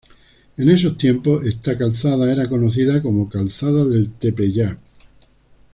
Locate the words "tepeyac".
4.13-4.79